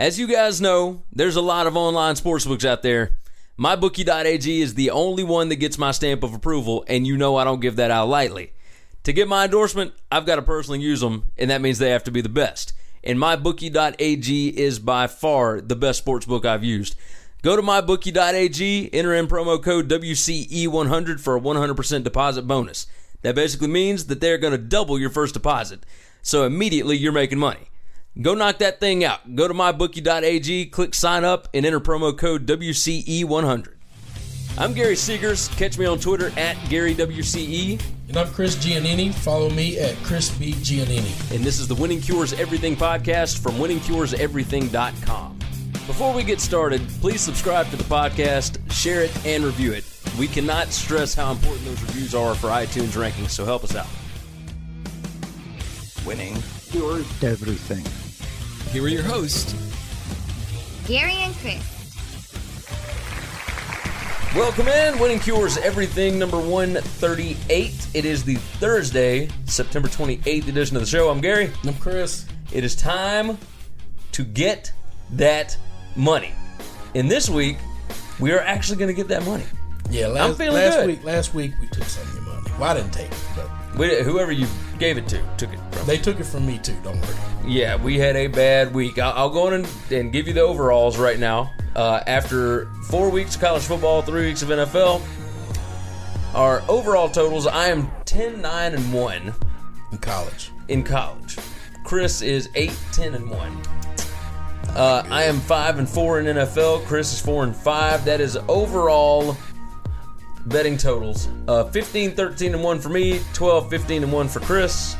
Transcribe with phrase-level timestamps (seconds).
[0.00, 3.18] As you guys know, there's a lot of online sportsbooks out there.
[3.58, 7.44] MyBookie.ag is the only one that gets my stamp of approval, and you know I
[7.44, 8.54] don't give that out lightly.
[9.02, 12.04] To get my endorsement, I've got to personally use them, and that means they have
[12.04, 12.72] to be the best.
[13.04, 16.96] And MyBookie.ag is by far the best sportsbook I've used.
[17.42, 22.86] Go to MyBookie.ag, enter in promo code WCE100 for a 100% deposit bonus.
[23.20, 25.84] That basically means that they're going to double your first deposit.
[26.22, 27.69] So immediately you're making money.
[28.20, 29.36] Go knock that thing out.
[29.36, 33.74] Go to mybookie.ag, click sign up, and enter promo code WCE100.
[34.58, 35.50] I'm Gary Seegers.
[35.56, 37.80] Catch me on Twitter at GaryWCE.
[38.08, 39.14] And I'm Chris Giannini.
[39.14, 40.52] Follow me at Chris B.
[40.52, 41.34] Giannini.
[41.34, 45.38] And this is the Winning Cures Everything podcast from winningcureseverything.com.
[45.86, 49.84] Before we get started, please subscribe to the podcast, share it, and review it.
[50.18, 53.86] We cannot stress how important those reviews are for iTunes rankings, so help us out.
[56.04, 56.36] Winning
[56.70, 57.84] cures everything.
[58.72, 59.52] Here are your hosts,
[60.86, 61.76] Gary and Chris.
[64.36, 67.88] Welcome in, Winning Cures Everything, number 138.
[67.94, 71.10] It is the Thursday, September 28th edition of the show.
[71.10, 71.50] I'm Gary.
[71.64, 72.26] I'm Chris.
[72.52, 73.36] It is time
[74.12, 74.72] to get
[75.12, 75.56] that
[75.96, 76.32] money.
[76.94, 77.56] And this week,
[78.20, 79.44] we are actually going to get that money.
[79.90, 80.86] Yeah, last, I'm feeling last good.
[80.86, 82.50] week last week we took some of your money.
[82.60, 84.46] Well, I didn't take it, but We, whoever you
[84.78, 85.86] gave it to took it from.
[85.86, 86.76] they took it from me too.
[86.82, 87.14] Don't worry.
[87.46, 88.98] Yeah, we had a bad week.
[88.98, 91.52] I'll, I'll go in and, and give you the overalls right now.
[91.74, 95.00] Uh, after four weeks of college football, three weeks of NFL,
[96.34, 99.34] our overall totals I am 10 9 and 1
[99.92, 101.38] In college, in college.
[101.84, 103.62] Chris is 8 10 and 1.
[104.76, 106.84] Uh, I am 5 and 4 in NFL.
[106.86, 108.04] Chris is 4 and 5.
[108.04, 109.36] That is overall
[110.46, 111.28] betting totals.
[111.48, 114.96] Uh, 15 13 and 1 for me, 12 15 and 1 for Chris.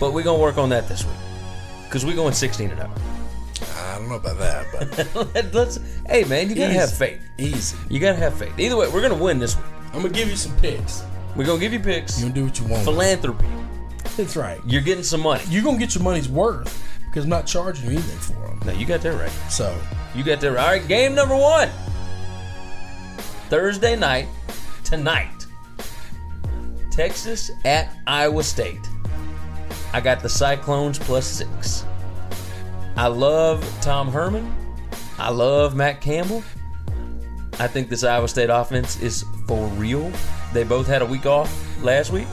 [0.00, 1.14] But we're going to work on that this week.
[1.84, 2.90] Because we're going 16 and 0.
[3.76, 4.66] I don't know about that,
[5.34, 6.78] but Let's, hey man, you gotta Easy.
[6.78, 7.20] have faith.
[7.38, 7.76] easy.
[7.90, 8.56] You gotta have faith.
[8.58, 9.64] Either way, we're gonna win this week.
[9.92, 11.02] I'm gonna give you some picks.
[11.34, 12.18] We're gonna give you picks.
[12.18, 12.84] You gonna do what you want.
[12.84, 13.46] Philanthropy.
[14.16, 14.60] That's right.
[14.66, 15.42] You're getting some money.
[15.48, 18.60] You're gonna get your money's worth because I'm not charging you anything for them.
[18.66, 19.30] No, you got that right.
[19.50, 19.76] So
[20.14, 20.58] You got that right.
[20.60, 21.68] All right, game number one.
[23.48, 24.28] Thursday night,
[24.84, 25.46] tonight.
[26.90, 28.88] Texas at Iowa State.
[29.92, 31.84] I got the Cyclones plus six.
[32.96, 34.54] I love Tom Herman.
[35.18, 36.42] I love Matt Campbell.
[37.58, 40.12] I think this Iowa State offense is for real.
[40.52, 42.28] They both had a week off last week.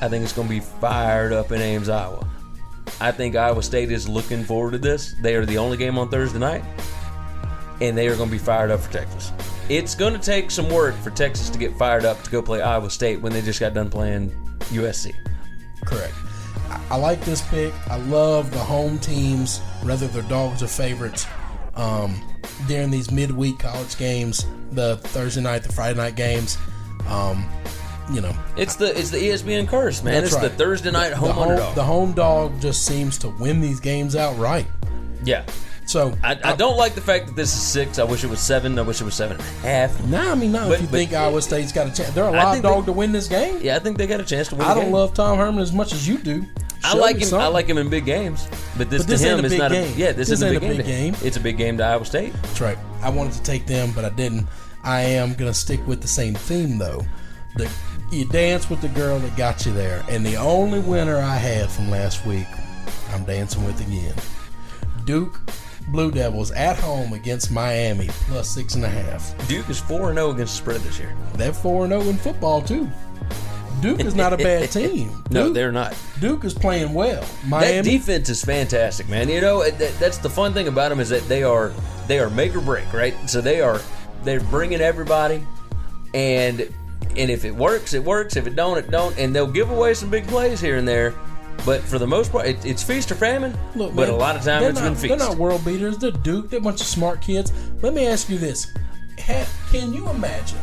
[0.00, 2.26] I think it's going to be fired up in Ames, Iowa.
[3.00, 5.14] I think Iowa State is looking forward to this.
[5.20, 6.64] They are the only game on Thursday night,
[7.80, 9.32] and they are going to be fired up for Texas.
[9.68, 12.62] It's going to take some work for Texas to get fired up to go play
[12.62, 14.30] Iowa State when they just got done playing
[14.70, 15.12] USC.
[15.84, 16.14] correct.
[16.90, 17.72] I, like this pick.
[17.88, 21.26] I love the home teams, whether they're dogs or favorites.
[21.74, 22.20] Um,
[22.66, 26.58] during these midweek college games, the Thursday night, the Friday night games,
[27.06, 27.48] um,
[28.12, 30.24] you know, It's the it's the ESPN curse, man.
[30.24, 30.48] It's the.
[30.50, 31.74] Thursday night home, the home, underdog.
[31.74, 34.66] the home dog just seems to win these games outright.
[35.24, 35.44] yeah,
[35.88, 37.98] So I, I uh, don't like the fact that this is six.
[37.98, 38.78] I wish it was seven.
[38.78, 40.04] I wish it was seven and a half.
[40.04, 40.68] Nah, I mean, no.
[40.68, 42.86] But- if you but- think Iowa State's got a chance, they're a live dog they-
[42.86, 43.58] to win this game.
[43.62, 44.66] Yeah, I think they got a chance to win.
[44.66, 44.92] I don't game.
[44.92, 46.44] love Tom Herman as much as you do.
[46.84, 47.34] I like him.
[47.34, 48.46] I like him in big games,
[48.76, 49.92] but this, But this to him is not game.
[49.94, 50.06] a yeah.
[50.12, 51.12] This, This isn't a big game.
[51.12, 51.16] game.
[51.22, 52.34] It's a big game to Iowa State.
[52.34, 52.78] That's right.
[53.02, 54.46] I wanted to take them, but I didn't.
[54.84, 57.04] I am gonna stick with the same theme though.
[57.56, 57.68] The
[58.12, 61.70] you dance with the girl that got you there, and the only winner I had
[61.70, 62.46] from last week,
[63.14, 64.14] I'm dancing with again.
[65.06, 65.40] Duke
[65.90, 69.34] Blue Devils at home against Miami plus six and a half.
[69.48, 71.14] Duke is four and zero against the spread this year.
[71.34, 72.88] They're four and zero in football too.
[73.80, 75.22] Duke is not a bad team.
[75.30, 75.96] No, they're not.
[76.20, 77.20] Duke is playing well.
[77.20, 77.82] That Miami.
[77.90, 79.28] defense is fantastic, man.
[79.28, 81.72] You know that's the fun thing about them is that they are
[82.08, 83.14] they are make or break, right?
[83.28, 83.80] So they are
[84.24, 85.46] they're bringing everybody,
[86.12, 86.60] and
[87.16, 88.36] and if it works, it works.
[88.36, 89.16] If it don't, it don't.
[89.18, 91.14] And they'll give away some big plays here and there,
[91.64, 93.56] but for the most part, it, it's feast or famine.
[93.74, 95.08] Look, but man, a lot of times it's not, been feast.
[95.08, 95.98] They're not world beaters.
[95.98, 96.50] They're Duke.
[96.50, 97.52] They're a bunch of smart kids.
[97.82, 98.72] Let me ask you this:
[99.18, 100.58] ha, Can you imagine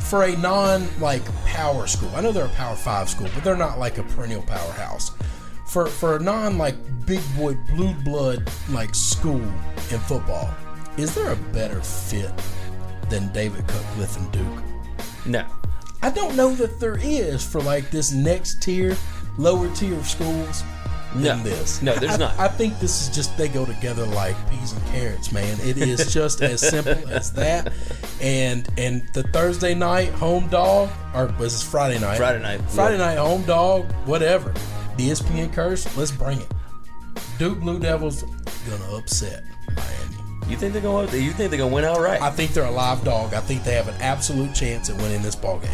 [0.00, 2.10] for a non like power school?
[2.14, 5.12] I know they're a power five school, but they're not like a perennial powerhouse.
[5.66, 6.74] For for a non like
[7.06, 9.42] big boy blue blood like school
[9.90, 10.52] in football,
[10.96, 12.32] is there a better fit
[13.08, 14.62] than David Cutcliffe and Duke?
[15.26, 15.46] no.
[16.02, 18.96] I don't know that there is for like this next tier,
[19.38, 20.62] lower tier schools
[21.14, 21.42] than No.
[21.42, 21.82] this.
[21.82, 22.38] No, there's I, not.
[22.38, 25.58] I think this is just they go together like peas and carrots, man.
[25.62, 27.72] It is just as simple as that.
[28.20, 32.16] And and the Thursday night home dog, or was this Friday night?
[32.16, 33.06] Friday night, Friday yeah.
[33.06, 34.52] night home dog, whatever.
[34.96, 36.52] The ESPN curse, let's bring it.
[37.38, 38.22] Duke Blue Devils
[38.68, 40.50] gonna upset Miami.
[40.50, 42.20] You think they're gonna You think they're to win outright?
[42.20, 43.34] I think they're a live dog.
[43.34, 45.70] I think they have an absolute chance at winning this ball game.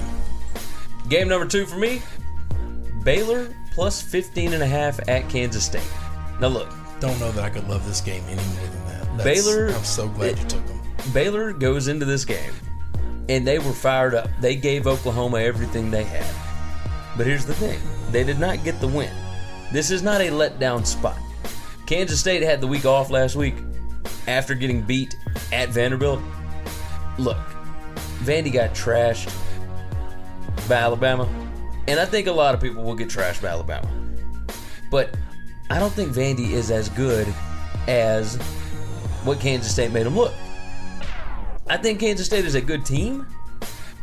[1.09, 2.03] Game number two for me:
[3.07, 5.89] Baylor plus 15 and a half at Kansas State.
[6.41, 6.69] Now look,
[6.99, 9.19] Don't know that I could love this game any more than that.
[9.19, 10.81] That's- Baylor- I'm so glad you took them.
[11.13, 12.53] Baylor goes into this game
[13.29, 14.29] and they were fired up.
[14.41, 16.25] They gave Oklahoma everything they had.
[17.17, 17.79] But here's the thing
[18.13, 19.11] they did not get the win.
[19.73, 21.19] This is not a letdown spot.
[21.87, 23.55] Kansas State had the week off last week
[24.27, 25.15] after getting beat
[25.53, 26.21] at Vanderbilt.
[27.19, 27.39] Look,
[28.25, 29.33] Vandy got trashed
[30.69, 31.29] by Alabama,
[31.89, 33.89] and I think a lot of people will get trashed by Alabama.
[34.91, 35.17] But
[35.71, 37.33] I don't think Vandy is as good
[37.89, 38.37] as
[39.25, 40.33] what Kansas State made them look.
[41.69, 43.27] I think Kansas State is a good team.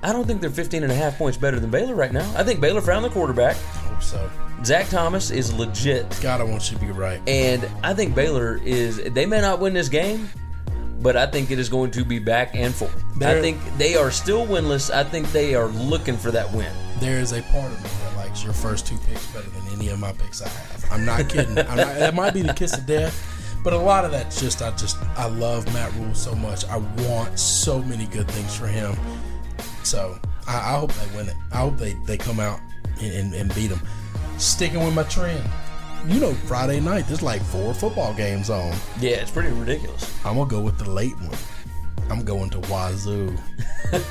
[0.01, 2.29] I don't think they're 15 and a half points better than Baylor right now.
[2.35, 3.55] I think Baylor found the quarterback.
[3.55, 4.29] Hope so.
[4.65, 6.17] Zach Thomas is legit.
[6.21, 7.21] God, I want you to be right.
[7.27, 10.29] And I think Baylor is, they may not win this game,
[10.99, 12.95] but I think it is going to be back and forth.
[13.15, 14.93] I They're- think they are still winless.
[14.93, 16.71] I think they are looking for that win.
[16.99, 19.89] There is a part of me that likes your first two picks better than any
[19.89, 20.85] of my picks I have.
[20.91, 21.57] I'm not kidding.
[21.57, 24.61] I'm not, that might be the kiss of death, but a lot of that's just
[24.61, 26.65] I just I love Matt Rhule so much.
[26.65, 28.95] I want so many good things for him.
[29.83, 30.17] So
[30.47, 31.35] I, I hope they win it.
[31.51, 32.59] I hope they, they come out
[33.01, 33.81] and, and, and beat them.
[34.37, 35.43] Sticking with my trend.
[36.07, 38.75] You know, Friday night there's like four football games on.
[38.99, 40.13] Yeah, it's pretty ridiculous.
[40.25, 41.37] I'm gonna go with the late one.
[42.09, 43.35] I'm going to Wazoo.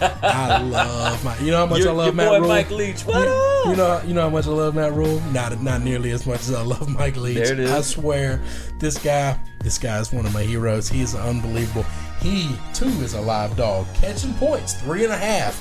[0.01, 1.37] I love my.
[1.39, 2.49] You know how much Your- I love your Matt boy Rule.
[2.49, 3.67] Mike Leach, what you, up?
[3.67, 5.21] you know, you know how much I love Matt Rhule.
[5.33, 7.37] Not not nearly as much as I love Mike Leach.
[7.37, 7.71] There it is.
[7.71, 8.41] I swear,
[8.79, 10.89] this guy, this guy is one of my heroes.
[10.89, 11.85] He is unbelievable.
[12.21, 15.61] He too is a live dog, catching points, three and a half.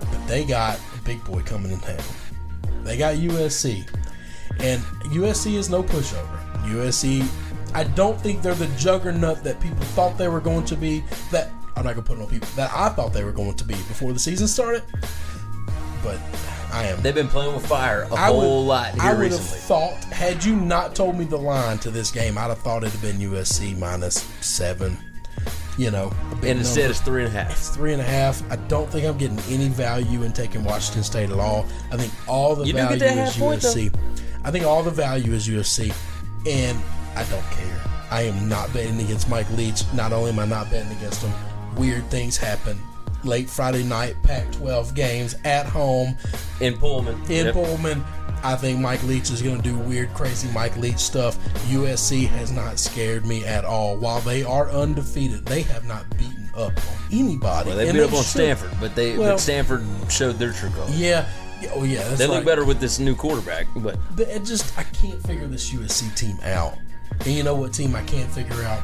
[0.00, 1.98] But they got a big boy coming in town.
[2.82, 3.86] They got USC,
[4.60, 6.38] and USC is no pushover.
[6.64, 7.28] USC,
[7.74, 11.04] I don't think they're the juggernaut that people thought they were going to be.
[11.30, 13.64] That I'm not gonna put it on people that I thought they were going to
[13.64, 14.82] be before the season started.
[16.02, 16.18] But
[16.72, 17.00] I am.
[17.02, 19.50] They've been playing with fire a I whole would- lot here I would recently.
[19.50, 22.82] have thought, had you not told me the line to this game, I'd have thought
[22.84, 24.96] it'd have been USC minus seven.
[25.78, 26.12] You know,
[26.42, 26.90] and instead number.
[26.90, 27.56] it's three and a half.
[27.56, 28.42] three and a half.
[28.52, 31.64] I don't think I'm getting any value in taking Washington State at all.
[31.90, 33.94] I think all the You value is point, USC.
[34.44, 35.92] I think all the value is USC,
[36.46, 36.78] and
[37.16, 37.80] I don't care.
[38.10, 39.82] I am not betting against Mike Leach.
[39.94, 41.32] Not only am I not betting against him,
[41.76, 42.78] weird things happen.
[43.22, 46.16] Late Friday night, Pac-12 games at home
[46.60, 47.20] In Pullman.
[47.28, 47.54] in Yep.
[47.54, 48.04] Pullman.
[48.42, 51.36] I think Mike Leach is going to do weird, crazy Mike Leach stuff.
[51.68, 53.96] USC has not scared me at all.
[53.98, 57.68] While they are undefeated, they have not beaten up on anybody.
[57.68, 58.22] Well, they beat up on.
[58.24, 60.98] Stanford, but they Well- but Stanford showed their true colors.
[60.98, 61.26] Yeah.
[61.74, 65.22] Oh yeah, that's They look better with this new quarterback, but It just I can't
[65.26, 66.78] figure this USC team out.
[67.26, 68.82] And you know what team I can't figure out?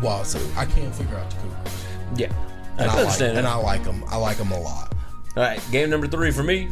[0.00, 0.38] Wazoo.
[0.56, 1.83] I can't figure out the Cougars.
[2.16, 3.46] Yeah, I And can I, like, understand and.
[3.46, 4.04] I like them.
[4.08, 4.94] I like them a lot.
[5.36, 6.68] All right, game number three for me,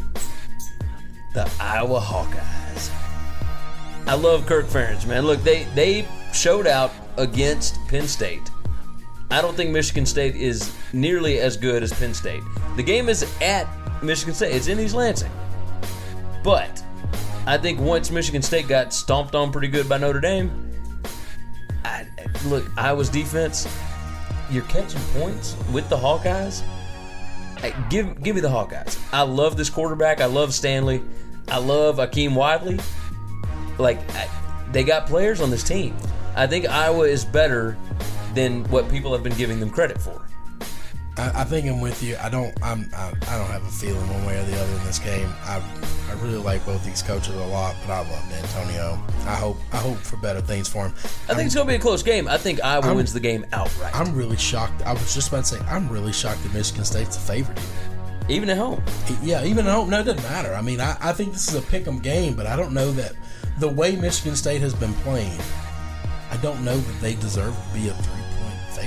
[1.35, 2.91] the Iowa Hawkeyes.
[4.07, 5.25] I love Kirk Ferentz, man.
[5.27, 8.51] Look, they they showed out against Penn State.
[9.31, 12.43] I don't think Michigan State is nearly as good as Penn State.
[12.77, 13.67] The game is at
[14.03, 14.55] Michigan State.
[14.55, 15.31] It's in East Lansing.
[16.45, 16.83] But
[17.47, 20.71] I think once Michigan State got stomped on pretty good by Notre Dame,
[21.85, 22.07] I,
[22.47, 23.67] look, Iowa's defense,
[24.53, 26.61] you're catching points with the Hawkeyes.
[27.59, 28.99] Hey, give give me the Hawkeyes.
[29.13, 30.21] I love this quarterback.
[30.21, 31.03] I love Stanley.
[31.49, 32.79] I love Akrum Wadley.
[33.79, 34.29] Like I,
[34.73, 35.97] they got players on this team.
[36.35, 37.77] I think Iowa is better
[38.35, 40.27] than what people have been giving them credit for.
[41.19, 42.17] I, I think I'm with you.
[42.23, 42.57] I don't.
[42.63, 42.89] I'm.
[42.95, 45.29] I, I don't have a feeling one way or the other in this game.
[45.45, 45.63] I
[46.09, 48.99] I really like both these coaches a lot, but I love Antonio.
[49.27, 49.59] I hope.
[49.73, 50.95] I hope for better things for him.
[51.29, 52.29] I think it's going to be a close game.
[52.29, 54.83] I think Iowa I'm- wins the game outright, I'm really shocked.
[54.83, 57.61] I was just about to say I'm really shocked that Michigan State's a favorite.
[58.31, 58.83] even at home.
[59.23, 60.55] Yeah, even at home, no, it doesn't matter.
[60.55, 62.91] I mean, I, I think this is a pick 'em game, but I don't know
[62.93, 63.13] that
[63.59, 65.39] the way Michigan State has been playing,
[66.31, 68.22] I don't know that they deserve to be a three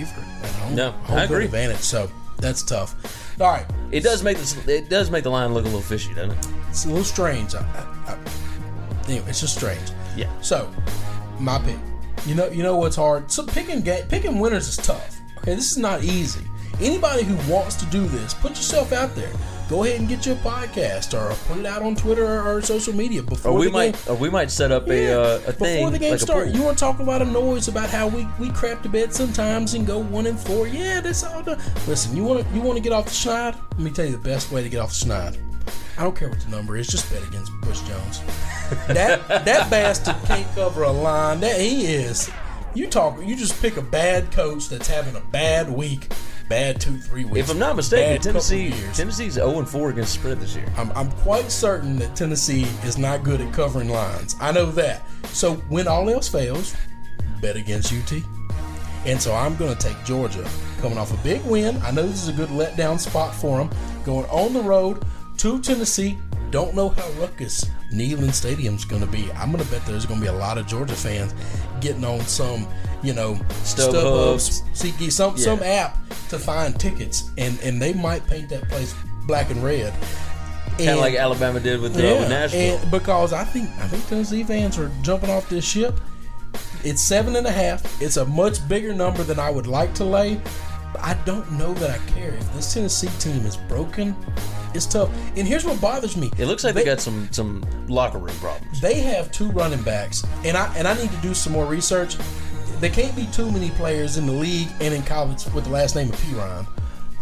[0.03, 0.75] favorite at home.
[0.75, 1.45] No, home I agree.
[1.45, 2.95] Advantage, so that's tough.
[3.39, 4.55] All right, It does make this.
[4.67, 6.47] It does make the line look a little fishy, doesn't it?
[6.69, 7.53] it's a little strange.
[7.55, 9.81] I, I, I, anyway, it's just strange.
[10.15, 10.29] Yeah.
[10.41, 10.71] So,
[11.39, 11.77] my pick.
[12.25, 13.29] You know, you know what's hard.
[13.29, 15.19] So picking ga- picking winners is tough.
[15.39, 16.41] Okay, this is not easy.
[16.81, 19.31] Anybody who wants to do this, put yourself out there.
[19.67, 22.93] Go ahead and get your podcast, or put it out on Twitter or, or social
[22.93, 23.93] media before Or we the might.
[23.93, 24.13] game.
[24.13, 26.53] Or we might set up a uh, a thing before the game like starts.
[26.53, 28.89] You want to talk about a lot of noise about how we, we crap to
[28.89, 30.67] bed sometimes and go one and four.
[30.67, 31.59] Yeah, that's all done.
[31.87, 33.55] Listen, you want to you want to get off the schneid?
[33.71, 35.37] Let me tell you the best way to get off the schneid.
[35.97, 36.87] I don't care what the number is.
[36.87, 38.21] Just bet against Butch Jones.
[38.87, 41.39] that that bastard can't cover a line.
[41.39, 42.29] That he is.
[42.75, 43.19] You talk.
[43.25, 46.11] You just pick a bad coach that's having a bad week,
[46.49, 47.39] bad two three weeks.
[47.39, 48.73] If I'm not mistaken, Tennessee.
[48.93, 50.71] Tennessee's 0 and 4 against the spread this year.
[50.77, 54.35] I'm, I'm quite certain that Tennessee is not good at covering lines.
[54.39, 55.03] I know that.
[55.27, 56.75] So when all else fails,
[57.41, 58.21] bet against UT.
[59.05, 60.47] And so I'm going to take Georgia
[60.81, 61.77] coming off a big win.
[61.83, 63.69] I know this is a good letdown spot for them.
[64.03, 65.05] Going on the road
[65.37, 66.17] to Tennessee.
[66.51, 69.31] Don't know how ruckus Neyland Stadium's going to be.
[69.33, 71.33] I'm going to bet there's going to be a lot of Georgia fans
[71.81, 72.67] getting on some,
[73.03, 74.35] you know, StubHub.
[74.73, 75.97] SeatGeek, some some app
[76.29, 78.95] to find tickets, and and they might paint that place
[79.27, 79.93] black and red.
[80.77, 82.77] Kind of like Alabama did with, uh, with Nashville.
[82.77, 85.99] and because I think I think Tennessee fans are jumping off this ship.
[86.83, 88.01] It's seven and a half.
[88.01, 90.41] It's a much bigger number than I would like to lay.
[90.91, 92.33] But I don't know that I care.
[92.33, 94.15] If this Tennessee team is broken,
[94.73, 95.09] it's tough.
[95.35, 96.29] And here's what bothers me.
[96.37, 98.81] it looks like they, got some some locker room problems.
[98.81, 102.17] They have two running backs, and I and I need to do some more research.
[102.79, 105.95] There can't be too many players in the league and in college with the last
[105.95, 106.67] name of Perine,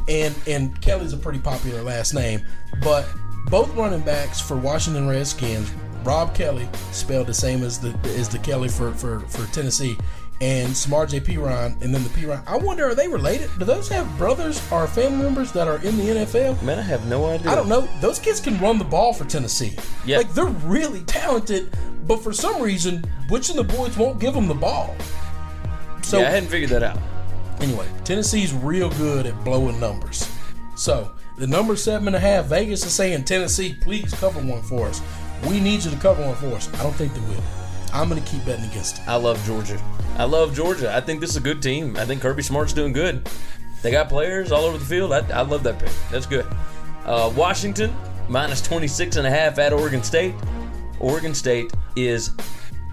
[0.07, 2.41] and and Kelly's a pretty popular last name.
[2.81, 3.07] But
[3.47, 5.71] both running backs for Washington Redskins,
[6.03, 9.97] Rob Kelly, spelled the same as the as the Kelly for for for Tennessee,
[10.41, 12.43] and Samaje Perine, and then the Perine.
[12.47, 13.49] I wonder, are they related?
[13.59, 16.61] Do those have brothers or family members that are in the NFL?
[16.63, 17.51] Man, I have no idea.
[17.51, 17.87] I don't know.
[18.01, 19.77] Those kids can run the ball for Tennessee.
[20.05, 20.17] Yeah.
[20.17, 21.71] Like they're really talented,
[22.07, 24.95] but for some reason, Butch and the boys won't give them the ball.
[26.03, 26.97] So yeah, I hadn't figured that out.
[27.61, 30.29] anyway, Tennessee's real good at blowing numbers.
[30.75, 34.87] So the number seven and a half, Vegas is saying Tennessee, please cover one for
[34.87, 35.01] us.
[35.47, 36.71] We need you to cover one for us.
[36.75, 37.43] I don't think they will.
[37.93, 39.07] I'm going to keep betting against it.
[39.07, 39.79] I love Georgia.
[40.17, 40.95] I love Georgia.
[40.95, 41.95] I think this is a good team.
[41.97, 43.27] I think Kirby Smart's doing good.
[43.81, 45.11] They got players all over the field.
[45.11, 45.91] I, I love that pick.
[46.09, 46.45] That's good.
[47.05, 47.93] Uh, Washington
[48.29, 50.33] minus 26 and a half at Oregon State.
[50.99, 52.31] Oregon State is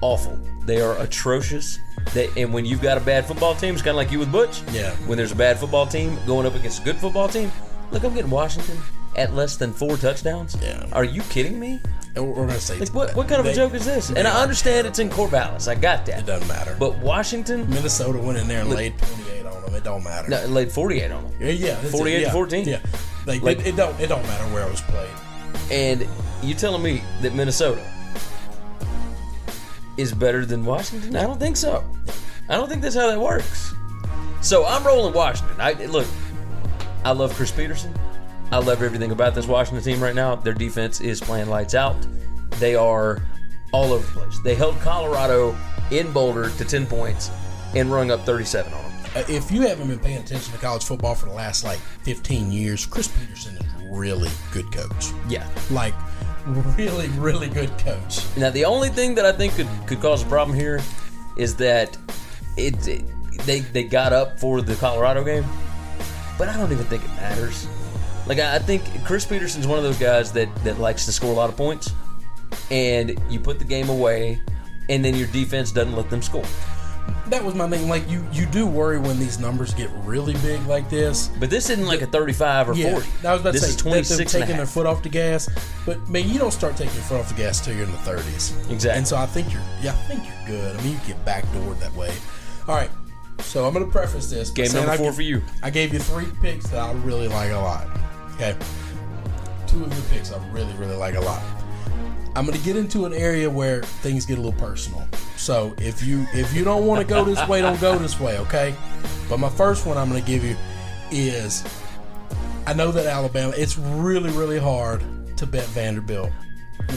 [0.03, 0.39] awful.
[0.65, 1.79] They are atrocious.
[2.15, 4.33] They, and when you've got a bad football team, it's kind of like you with
[4.33, 4.63] Butch.
[4.73, 4.91] Yeah.
[5.07, 7.53] When there's a bad football team going up against a good football team,
[7.93, 8.77] look, I'm getting Washington
[9.17, 10.57] at less than four touchdowns.
[10.61, 10.87] Yeah.
[10.93, 11.81] Are you kidding me?
[12.17, 14.11] And We're, going to say Like, what, what kind of a joke is this?
[14.11, 15.69] And I understand it's in Corvallis.
[15.69, 16.21] I got that.
[16.21, 16.77] It doesn't matter.
[16.79, 19.75] But Washington Minnesota went in there and laid 28 on them.
[19.75, 20.29] It don't matter.
[20.29, 21.33] no, laid 48 on them.
[21.41, 22.69] Yeah, yeah, 48 to yeah, 14.
[22.69, 22.81] Yeah,
[23.27, 25.09] like, Like- it, it don't it don't matter where it was played.
[25.71, 26.07] And
[26.43, 27.81] you telling me that Minnesota
[30.01, 31.15] is better than Washington?
[31.15, 31.85] I don't think so.
[32.49, 33.75] I don't think that's how that works.
[34.41, 35.57] So I'm rolling Washington.
[35.61, 36.07] I look.
[37.05, 37.95] I love Chris Petersen.
[38.51, 40.35] I love everything about this Washington team right now.
[40.35, 41.97] Their defense is playing lights out.
[42.59, 43.23] They are
[43.73, 44.39] all over the place.
[44.43, 45.57] They held Colorado
[45.91, 47.31] in Boulder to 10 points
[47.75, 48.93] and rung up 37 on them.
[49.15, 52.51] Uh, if you haven't been paying attention to college football for the last like 15
[52.51, 55.13] years, Chris Petersen is a really good coach.
[55.29, 55.49] Yeah.
[55.71, 55.95] Like,
[56.77, 58.25] really, really good coach.
[58.37, 60.81] Now, the only thing that I think could, could cause a problem here
[61.37, 61.97] is that
[62.57, 63.05] it, it-
[63.47, 65.45] they they got up for the Colorado game,
[66.37, 67.67] but I don't even think it matters.
[68.27, 71.31] Like I, I think Chris Petersen's one of those guys that that likes to score
[71.33, 71.91] a lot of points,
[72.71, 74.43] and you put the game away,
[74.91, 76.45] and then your defense doesn't let them score.
[77.29, 77.89] That was my thing.
[77.89, 81.29] Like, you you do worry when these numbers get really big like this.
[81.39, 83.09] But this isn't like a 35 or Yeah, 40.
[83.25, 85.11] I was about this to say is that 26 they're taking their foot off the
[85.11, 85.49] gas,
[85.87, 87.99] but man, you don't start taking your foot off the gas till you're in the
[87.99, 88.71] 30s.
[88.71, 88.91] Exactly.
[88.99, 90.77] And so I think you're, yeah, I think you're good.
[90.77, 92.13] I mean, you get backdoored that way.
[92.67, 92.91] All right,
[93.39, 94.51] so I'm going to preface this.
[94.51, 95.41] Game number four give- for you.
[95.63, 97.87] I gave you three picks that I really like a lot.
[98.35, 98.57] Okay,
[99.69, 101.43] two of your picks I really, really like a lot.
[102.37, 105.07] I'm going to get into an area where things get a little personal.
[105.37, 108.39] So if you if you don't want to go this way, don't go this way.
[108.39, 108.75] Okay.
[109.29, 110.57] But my first one I'm going to give you
[111.11, 111.65] is
[112.67, 113.53] I know that Alabama.
[113.57, 115.03] It's really really hard
[115.37, 116.31] to bet Vanderbilt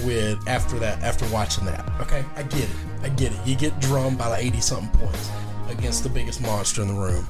[0.06, 1.90] with after that after watching that.
[2.02, 2.76] Okay, I get it.
[3.02, 3.40] I get it.
[3.46, 5.32] You get drummed by like eighty something points
[5.70, 7.28] against the biggest monster in the room.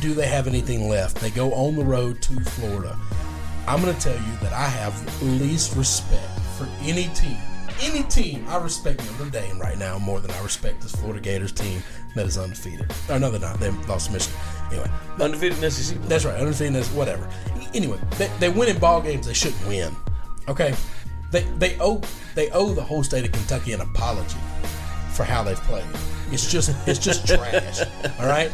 [0.00, 1.16] Do they have anything left?
[1.16, 2.98] They go on the road to Florida.
[3.66, 7.36] I'm going to tell you that I have least respect for any team.
[7.80, 11.52] Any team, I respect Notre Dame right now more than I respect this Florida Gators
[11.52, 11.82] team
[12.14, 12.92] that is undefeated.
[13.08, 13.58] Or no, they're not.
[13.58, 14.38] They lost Michigan.
[14.70, 15.98] Anyway, Undefeated in SEC.
[16.02, 16.38] that's right.
[16.38, 17.28] Undefeated is whatever.
[17.74, 19.94] Anyway, they, they win in ball games they shouldn't win.
[20.48, 20.74] Okay,
[21.30, 22.00] they they owe
[22.34, 24.38] they owe the whole state of Kentucky an apology
[25.12, 25.84] for how they've played.
[26.30, 27.80] It's just it's just trash.
[28.20, 28.52] All right,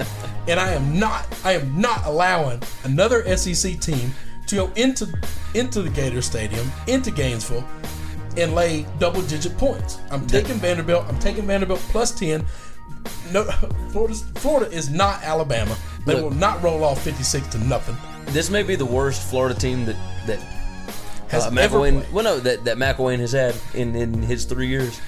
[0.49, 4.15] and I am not I am not allowing another SEC team
[4.51, 5.07] to go into
[5.55, 7.65] into the Gator Stadium into Gainesville
[8.37, 9.99] and lay double digit points.
[10.11, 11.07] I'm taking Vanderbilt.
[11.09, 12.45] I'm taking Vanderbilt plus ten.
[13.33, 13.45] No,
[13.91, 15.77] Florida Florida is not Alabama.
[16.07, 16.25] They Look.
[16.25, 17.97] will not roll off 56 to nothing.
[18.27, 20.39] This may be the worst Florida team that that
[21.29, 22.01] Has uh, ever McElwain.
[22.01, 22.13] played.
[22.13, 25.01] Well, no, that that McElwain has had in in his three years.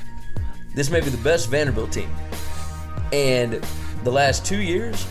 [0.75, 2.11] This may be the best Vanderbilt team,
[3.13, 3.63] and
[4.05, 5.07] the last two years.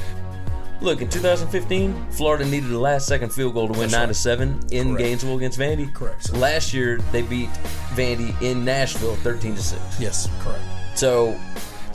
[0.81, 4.87] Look, in 2015, Florida needed a last-second field goal to win 9 to 7 in
[4.95, 4.97] Correct.
[4.97, 5.93] Gainesville against Vandy.
[5.93, 6.35] Correct, sir.
[6.37, 7.49] Last year, they beat
[7.93, 9.81] Vandy in Nashville, 13 to six.
[9.99, 10.63] Yes, correct.
[10.95, 11.39] So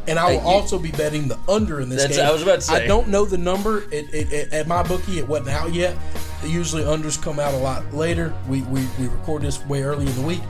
[0.06, 2.26] And I will also be betting the under in this That's- game.
[2.28, 2.84] I was about to say.
[2.84, 3.82] I don't know the number.
[3.92, 5.96] It, it, it, at my bookie, it wasn't out yet.
[6.44, 8.32] Usually unders come out a lot later.
[8.48, 10.42] We, we, we record this way early in the week.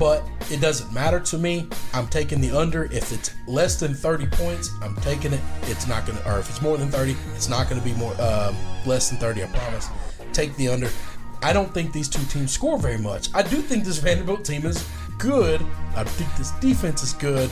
[0.00, 1.68] But it doesn't matter to me.
[1.92, 2.84] I'm taking the under.
[2.84, 5.40] If it's less than 30 points, I'm taking it.
[5.64, 7.94] It's not going to, or if it's more than 30, it's not going to be
[7.94, 9.90] more um, less than 30, I promise.
[10.32, 10.88] Take the under.
[11.42, 13.28] I don't think these two teams score very much.
[13.34, 14.88] I do think this Vanderbilt team is
[15.18, 15.60] good.
[15.94, 17.50] I think this defense is good.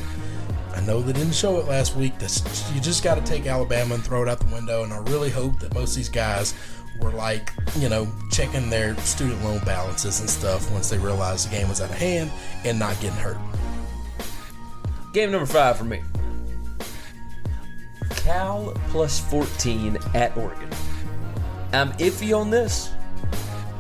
[0.75, 2.19] I know they didn't show it last week.
[2.19, 4.85] That's, you just got to take Alabama and throw it out the window.
[4.85, 6.55] And I really hope that most of these guys
[7.01, 11.57] were like, you know, checking their student loan balances and stuff once they realized the
[11.57, 12.31] game was out of hand
[12.65, 13.39] and not getting hurt.
[15.13, 16.03] Game number five for me.
[18.11, 20.69] Cal plus 14 at Oregon.
[21.73, 22.91] I'm iffy on this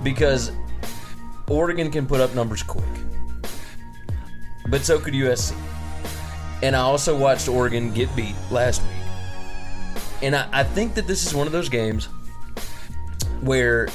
[0.03, 0.53] because
[1.49, 2.85] Oregon can put up numbers quick.
[4.69, 5.57] But so could USC.
[6.63, 8.91] And I also watched Oregon get beat last week.
[10.23, 12.09] And I, I think that this is one of those games
[13.43, 13.89] where,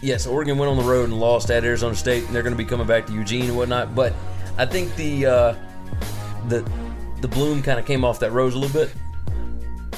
[0.00, 2.58] yes, Oregon went on the road and lost at Arizona State, and they're going to
[2.58, 3.94] be coming back to Eugene and whatnot.
[3.94, 4.14] But
[4.58, 5.54] I think the uh,
[6.48, 6.68] the
[7.20, 8.92] the bloom kind of came off that rose a little bit,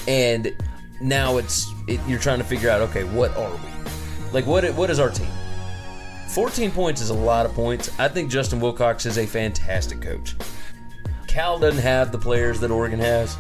[0.09, 0.55] and
[1.01, 4.31] now it's it, you're trying to figure out okay, what are we?
[4.33, 5.31] Like what what is our team?
[6.29, 7.91] 14 points is a lot of points.
[8.01, 10.35] I think Justin Wilcox is a fantastic coach.
[11.27, 13.37] Cal doesn't have the players that Oregon has.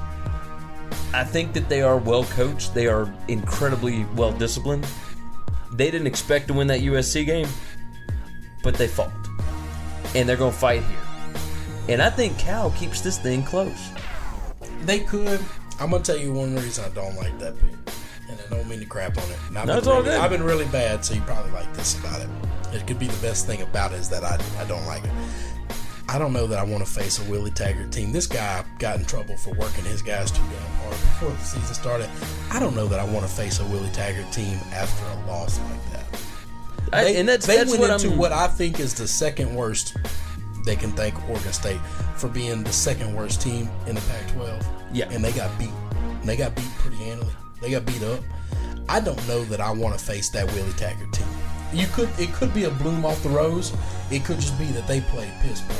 [1.14, 2.74] I think that they are well coached.
[2.74, 4.86] They are incredibly well disciplined.
[5.72, 7.48] They didn't expect to win that USC game,
[8.62, 9.10] but they fought.
[10.14, 10.98] And they're going to fight here.
[11.88, 13.90] And I think Cal keeps this thing close.
[14.82, 15.40] They could.
[15.80, 17.70] I'm gonna tell you one reason I don't like that pick,
[18.28, 19.38] and I don't mean to crap on it.
[19.48, 20.20] And I've No, been really- good.
[20.20, 22.28] I've been really bad, so you probably like this about it.
[22.72, 25.10] It could be the best thing about it is that I, I don't like it.
[26.08, 28.12] I don't know that I want to face a Willie Taggart team.
[28.12, 31.74] This guy got in trouble for working his guys too damn hard before the season
[31.74, 32.10] started.
[32.50, 35.58] I don't know that I want to face a Willie Taggart team after a loss
[35.60, 36.20] like that.
[36.92, 38.18] I, They, and that's, they that's went what into I'm.
[38.18, 39.96] what I think is the second worst.
[40.66, 41.80] They can thank Oregon State
[42.16, 44.64] for being the second worst team in the Pac-12.
[44.92, 45.08] Yeah.
[45.10, 45.70] and they got beat.
[46.20, 47.32] And they got beat pretty handily.
[47.60, 48.20] They got beat up.
[48.88, 51.26] I don't know that I want to face that Willie Taggart team.
[51.72, 52.08] You could.
[52.18, 53.72] It could be a bloom off the rose.
[54.10, 55.76] It could just be that they played piss poor.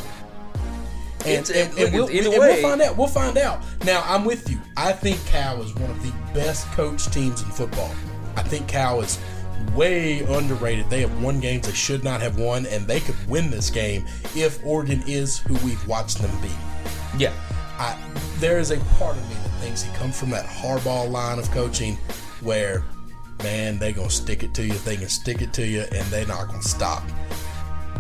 [1.25, 2.97] And, It's- and, and we'll, and we'll find out.
[2.97, 3.63] We'll find out.
[3.85, 4.59] Now, I'm with you.
[4.77, 7.91] I think Cal is one of the best coached teams in football.
[8.37, 9.21] I think Cal is
[9.75, 10.91] way underrated.
[10.91, 14.05] They have won games they should not have won, and they could win this game
[14.35, 16.51] if Oregon is who we've watched them be.
[17.19, 17.33] yeah.
[17.79, 17.97] I,
[18.39, 21.51] there is a part of me that thinks he comes from that hardball line of
[21.51, 21.97] coaching
[22.43, 22.85] where,
[23.43, 24.75] man, they going to stick it to you.
[24.75, 27.03] They can stick it to you, and they're not going to stop.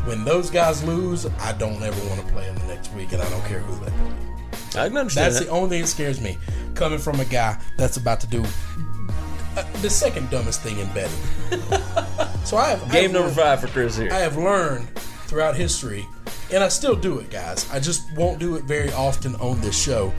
[0.05, 3.23] When those guys lose, I don't ever want to play them the next week, and
[3.23, 4.83] I don't care who they play.
[4.83, 5.45] I can understand That's that.
[5.47, 6.39] the only thing that scares me.
[6.75, 8.43] Coming from a guy that's about to do
[9.57, 11.15] uh, the second dumbest thing in betting.
[12.45, 14.11] so I have Game have number learned- five for Chris here.
[14.13, 14.89] I have learned
[15.27, 16.07] throughout history,
[16.53, 17.71] and I still do it, guys.
[17.71, 20.13] I just won't do it very often on this show.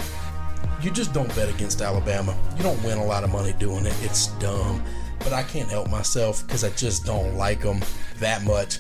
[0.82, 2.38] You just don't bet against Alabama.
[2.58, 3.96] You don't win a lot of money doing it.
[4.02, 4.84] It's dumb.
[5.24, 7.80] But I can't help myself because I just don't like them
[8.20, 8.80] that much.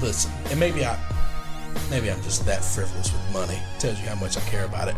[0.00, 0.98] Listen, and maybe I,
[1.90, 3.58] maybe I'm just that frivolous with money.
[3.78, 4.96] Tells you how much I care about it.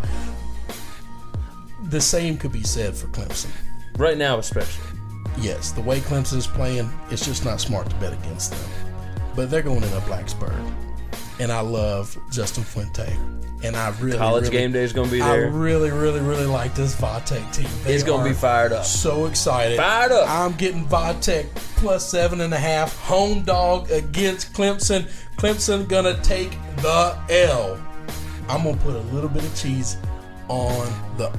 [1.88, 3.51] The same could be said for Clemson.
[3.97, 4.85] right now, especially.
[5.38, 8.71] yes, the way Clemson is playing, it's just not smart to bet against them.
[9.35, 10.88] But they're going in a Blacksburg.
[11.40, 13.16] And I love Justin Fuente.
[13.62, 15.29] And I really College really- game day is gonna be there.
[15.29, 17.66] I really, really, really like this Vatech team.
[17.85, 18.85] They It's gonna be fired up.
[18.85, 19.77] So excited.
[19.77, 20.29] Fired up.
[20.29, 21.46] I'm getting Vatech
[21.77, 22.96] plus seven and a half.
[23.03, 25.09] Home dog against Clemson.
[25.37, 27.79] Clemson gonna take the L.
[28.48, 29.96] I'm gonna put a little bit of cheese
[30.48, 31.31] on the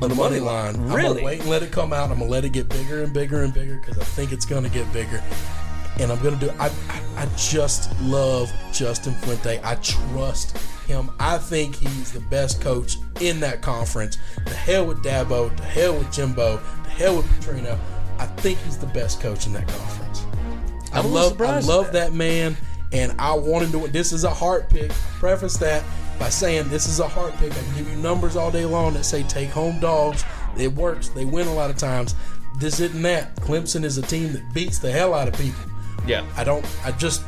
[0.00, 0.74] on the money line.
[0.76, 1.14] I'm Really?
[1.14, 2.10] gonna wait and let it come out.
[2.10, 4.68] I'm gonna let it get bigger and bigger and bigger because I think it's gonna
[4.68, 5.22] get bigger.
[5.98, 6.50] And I'm gonna do.
[6.58, 9.60] I, I I just love Justin Fuente.
[9.64, 10.56] I trust
[10.86, 11.10] him.
[11.18, 14.18] I think he's the best coach in that conference.
[14.44, 15.54] The hell with Dabo.
[15.56, 16.60] The hell with Jimbo.
[16.84, 17.76] The hell with Petrino.
[18.18, 20.24] I think he's the best coach in that conference.
[20.92, 22.10] I I'm a little love I love that.
[22.10, 22.56] that man,
[22.92, 23.92] and I want him to win.
[23.92, 24.90] This is a heart pick.
[25.18, 25.84] Preface that
[26.18, 27.52] by saying this is a heart pick.
[27.52, 30.24] I can give you numbers all day long that say take home dogs.
[30.56, 31.08] It works.
[31.08, 32.14] They win a lot of times.
[32.58, 33.36] This isn't that.
[33.36, 35.67] Clemson is a team that beats the hell out of people.
[36.06, 36.64] Yeah, I don't.
[36.84, 37.22] I just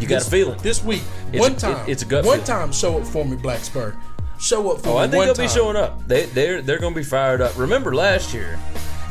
[0.00, 0.58] you got this, a feeling.
[0.62, 1.02] this week.
[1.32, 1.88] It's one a- time.
[1.88, 2.46] it- it's a gut One feeling.
[2.46, 2.72] time.
[2.72, 3.96] Show up for me, Blacksburg.
[4.38, 4.98] Show up for Oh, me.
[4.98, 5.46] I think they'll time.
[5.46, 6.06] be showing up.
[6.06, 7.56] They they're they're going to be fired up.
[7.56, 8.58] Remember last year,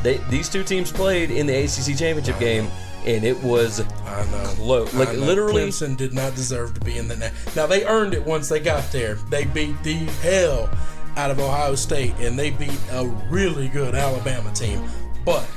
[0.04, 2.68] they these two teams played in the ACC championship game,
[3.06, 4.44] and it was I know.
[4.56, 4.94] close.
[4.94, 5.20] Like I know.
[5.26, 7.34] literally, Clemson did not deserve to be in the net.
[7.56, 9.16] Now they earned it once they got there.
[9.32, 10.70] They beat the hell
[11.18, 14.84] out of Ohio State, and they beat a really good Alabama team.
[15.26, 15.48] But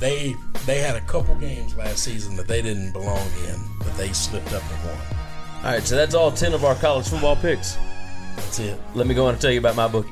[0.00, 0.34] they
[0.66, 4.52] they had a couple games last season that they didn't belong in, but they slipped
[4.52, 4.96] up and won.
[5.64, 7.76] All right, so that's all ten of our college football picks.
[8.36, 8.80] That's it.
[8.94, 10.10] Let me go on and tell you about my bookie.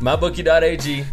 [0.00, 1.04] MyBookie.ag,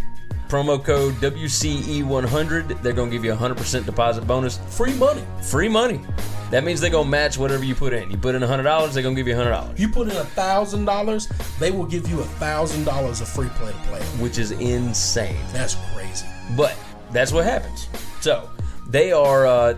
[0.48, 2.82] promo code WCE100.
[2.82, 4.58] They're going to give you a 100% deposit bonus.
[4.70, 5.24] Free money.
[5.42, 6.00] Free money.
[6.52, 8.10] That means they're going to match whatever you put in.
[8.10, 10.86] You put in $100, they're going to give you $100, You put in a thousand
[10.86, 11.28] dollars,
[11.60, 14.00] they will give you a thousand dollars of free play to play.
[14.22, 15.36] which is insane.
[15.52, 16.26] That's crazy.
[16.56, 16.78] But
[17.12, 17.88] that's what happens.
[18.22, 18.50] So
[18.88, 19.74] they are uh,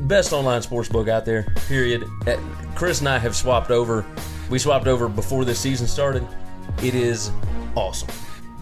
[0.00, 1.52] best online sports book out there.
[1.68, 2.04] Period.
[2.26, 2.36] Uh,
[2.74, 4.04] Chris and I have swapped over.
[4.50, 6.26] We swapped over before this season started.
[6.82, 7.30] It is
[7.74, 8.08] awesome.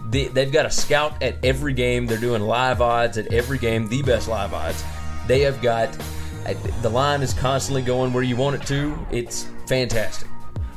[0.09, 2.05] They, they've got a scout at every game.
[2.07, 3.87] They're doing live odds at every game.
[3.87, 4.83] The best live odds.
[5.27, 5.97] They have got
[6.45, 8.97] uh, the line is constantly going where you want it to.
[9.11, 10.27] It's fantastic.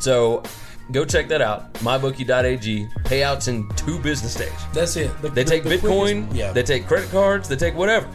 [0.00, 0.42] So
[0.92, 1.72] go check that out.
[1.74, 2.86] MyBookie.ag.
[3.04, 4.50] Payouts in two business days.
[4.72, 5.10] That's it.
[5.22, 6.52] The- They the- take the Bitcoin, quickest- yeah.
[6.52, 8.06] they take credit cards, they take whatever.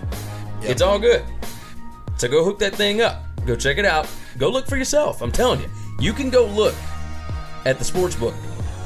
[0.62, 0.72] Yep.
[0.72, 1.24] It's all good.
[2.18, 3.24] So go hook that thing up.
[3.46, 4.08] Go check it out.
[4.38, 5.22] Go look for yourself.
[5.22, 5.70] I'm telling you.
[6.00, 6.76] You can go look
[7.66, 8.34] at the sports book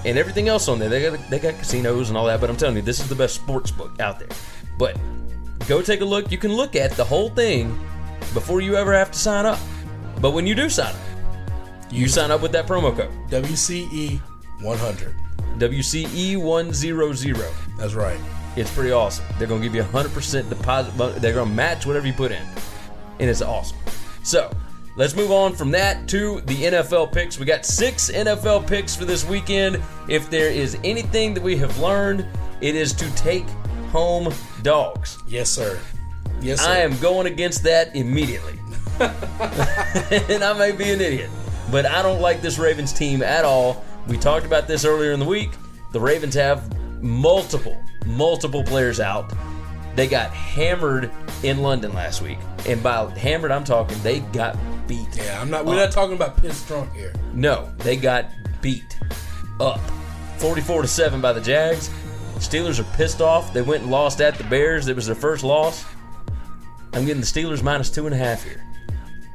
[0.06, 0.90] and everything else on there.
[0.90, 3.16] They got they got casinos and all that, but I'm telling you, this is the
[3.16, 4.28] best sports book out there.
[4.78, 4.98] But
[5.68, 6.32] go take a look.
[6.32, 7.78] You can look at the whole thing
[8.34, 9.60] before you ever have to sign up.
[10.22, 11.02] But when you do sign up,
[11.92, 14.20] you sign up with that promo code WCE
[14.62, 15.16] 100.
[15.58, 17.78] WCE100.
[17.78, 18.20] That's right.
[18.56, 19.26] It's pretty awesome.
[19.38, 21.22] They're going to give you a 100% deposit.
[21.22, 22.46] They're going to match whatever you put in.
[23.20, 23.78] And it's awesome.
[24.24, 24.52] So,
[24.96, 27.40] let's move on from that to the NFL picks.
[27.40, 29.82] We got six NFL picks for this weekend.
[30.08, 32.26] If there is anything that we have learned,
[32.62, 33.48] it is to take
[33.92, 35.18] home dogs.
[35.28, 35.80] Yes, sir.
[36.42, 36.70] Yes, sir.
[36.70, 38.60] I am going against that immediately.
[39.00, 41.30] and I may be an idiot,
[41.72, 43.84] but I don't like this Ravens team at all.
[44.08, 45.52] We talked about this earlier in the week.
[45.92, 49.34] The Ravens have multiple, multiple players out.
[49.96, 51.12] They got hammered
[51.44, 52.38] in London last week.
[52.68, 55.16] And by hammered, I'm talking they got beat.
[55.16, 55.66] Yeah, I'm not.
[55.66, 57.14] We're not talking about piss drunk here.
[57.34, 58.30] No, they got
[58.62, 58.98] beat
[59.60, 59.80] up.
[60.38, 61.90] 44 to 7 by the Jags.
[62.36, 63.52] Steelers are pissed off.
[63.54, 64.88] They went and lost at the Bears.
[64.88, 65.86] It was their first loss.
[66.94, 68.64] I'm getting the Steelers minus two and a half here.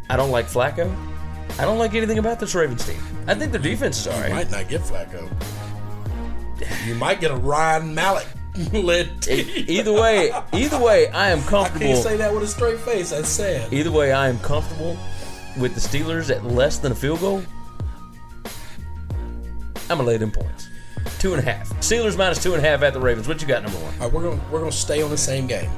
[0.08, 0.94] I don't like Flacco.
[1.58, 3.00] I don't like anything about this Ravens team.
[3.26, 4.28] I think their defense is all right.
[4.28, 5.30] You might not get Flacco.
[6.86, 9.64] You might get a Ryan Mallett team.
[9.68, 11.86] Either way, either way, I am comfortable.
[11.86, 13.10] I can't say that with a straight face.
[13.10, 13.72] That's sad.
[13.72, 14.96] Either way, I am comfortable
[15.58, 17.42] with the Steelers at less than a field goal.
[19.90, 20.68] I'm gonna lay them points.
[21.18, 21.68] Two and a half.
[21.80, 23.28] Steelers minus two and a half at the Ravens.
[23.28, 23.92] What you got, number one?
[23.94, 25.70] All right, we're gonna we're gonna stay on the same game.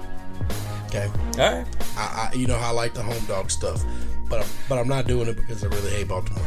[0.87, 1.11] Okay.
[1.39, 1.67] All right.
[1.97, 3.85] I, I you know how I like the home dog stuff,
[4.29, 6.45] but I'm, but I'm not doing it because I really hate Baltimore.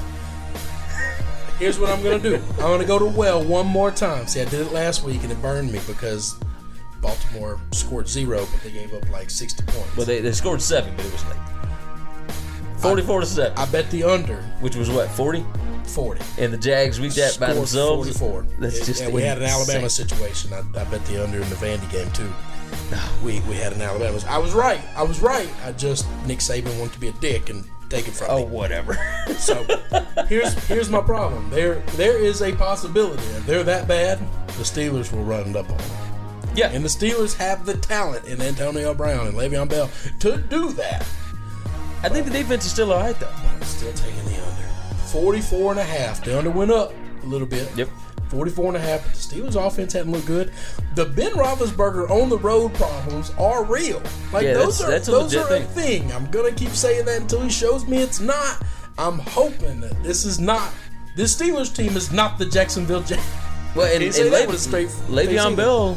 [1.57, 2.35] Here's what I'm gonna do.
[2.53, 4.27] I'm gonna go to well one more time.
[4.27, 6.39] See, I did it last week and it burned me because
[7.01, 9.97] Baltimore scored zero, but they gave up like 60 points.
[9.97, 11.35] Well, they, they scored seven, but it was late.
[12.77, 15.45] 44 to 7, I bet the under which was what, 40?
[15.83, 16.21] 40.
[16.37, 18.17] And the Jags beat that by themselves.
[18.17, 18.45] 44.
[18.59, 19.43] That's Yeah, just yeah, we had an.
[19.43, 20.53] Alabama situation.
[20.53, 22.31] I, I bet the under in the Vandy game too.
[23.23, 24.19] We we had an Alabama.
[24.27, 24.81] I was right.
[24.95, 25.49] I was right.
[25.65, 28.51] I just Nick Saban wanted to be a dick and take it from Oh, me.
[28.51, 28.97] whatever.
[29.37, 29.63] So
[30.27, 31.49] here's here's my problem.
[31.49, 33.23] There there is a possibility.
[33.23, 35.91] If they're that bad, the Steelers will run it up on them.
[36.55, 36.69] Yeah.
[36.71, 41.05] And the Steelers have the talent in Antonio Brown and Le'Veon Bell to do that.
[42.03, 43.29] I think the defense is still all right, though.
[43.47, 44.67] I'm still taking the under.
[45.11, 46.23] 44 and a half.
[46.23, 47.69] The under went up a little bit.
[47.77, 47.89] Yep.
[48.29, 49.03] 44 and a half.
[49.03, 50.51] But the Steelers offense hadn't looked good.
[50.95, 54.01] The Ben Roethlisberger on the road problems are real.
[54.31, 56.11] Like Yeah, those that's- are that's a those are a thing.
[56.13, 58.61] I'm gonna keep saying that until he shows me it's not.
[58.97, 60.71] I'm hoping that this is not
[61.15, 63.23] this Steelers team is not the Jacksonville Jags.
[63.75, 65.55] Well, and, and that Le- straight Le'Veon.
[65.55, 65.95] Bell,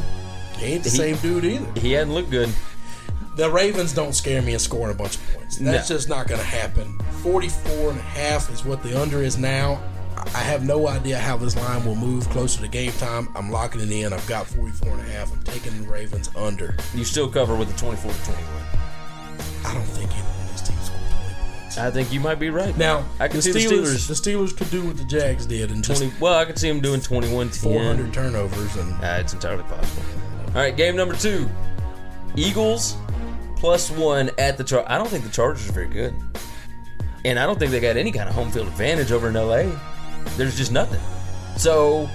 [0.57, 1.79] He ain't the he- same dude either.
[1.79, 2.49] he hadn't looked good.
[3.35, 5.57] The Ravens don't scare me in scoring a bunch of points.
[5.57, 5.95] That's No.
[5.95, 6.99] just not going to happen.
[7.23, 9.81] 44 and a half is what the under is now.
[10.17, 13.29] I have no idea how this line will move closer to game time.
[13.35, 14.13] I'm locking it in.
[14.13, 15.31] I've got 44 and a half.
[15.31, 16.75] I'm taking the Ravens under.
[16.93, 18.47] You still cover with the 24 to 21.
[19.65, 21.77] I don't think either one of these teams score 20 points.
[21.77, 22.75] I think you might be right.
[22.77, 24.23] Now, I can the see Steelers, the Steelers.
[24.23, 26.67] the Steelers could do what the Jags did and just 20, well, I could see
[26.69, 27.59] them doing 21 10.
[27.61, 30.03] 400 turnovers and Uh, it's entirely possible.
[30.47, 31.49] All right, game number two
[32.35, 32.97] Eagles
[33.57, 34.83] plus one at the Char.
[34.87, 36.13] I don't think the Chargers are very good.
[37.25, 39.71] And I don't think they got any kind of home field advantage over in LA.
[40.37, 40.99] There's just nothing.
[41.57, 42.09] So,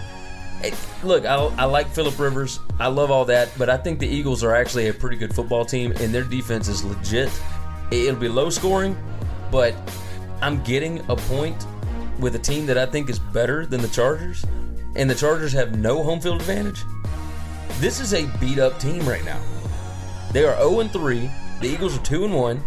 [0.63, 2.61] eh, look, I, I like Philip Rivers.
[2.79, 3.51] I love all that.
[3.57, 6.69] But I think the Eagles are actually a pretty good football team, and their defense
[6.69, 7.31] is legit.
[7.91, 8.97] It'll be low scoring,
[9.51, 9.75] but
[10.41, 11.67] I'm getting a point
[12.19, 14.45] with a team that I think is better than the Chargers,
[14.97, 16.83] and the Chargers have no home field advantage.
[17.79, 19.41] This is a beat up team right now.
[20.33, 21.31] They are 0 and 3.
[21.61, 22.63] The Eagles are 2 and 1.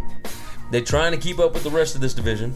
[0.71, 2.55] They're trying to keep up with the rest of this division.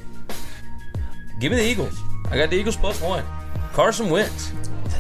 [1.39, 1.99] Give me the Eagles.
[2.31, 3.23] I got the Eagles plus one.
[3.73, 4.51] Carson Wentz.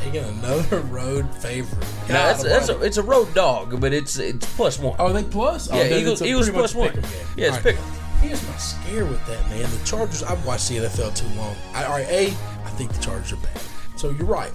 [0.03, 1.81] taking another road favorite.
[2.09, 4.99] Now, that's, that's a, it's a road dog, but it's it's plus one.
[4.99, 5.69] Are they plus?
[5.71, 6.93] Oh, yeah, oh, Eagles- Eagles plus one.
[7.37, 7.75] Yeah, it's right.
[7.75, 8.01] pick'em.
[8.21, 9.61] Here's my scare with that, man.
[9.69, 11.55] The Chargers, I've watched the NFL too long.
[11.73, 13.61] I, all right, A, I think the Chargers are bad.
[13.97, 14.51] So you're right.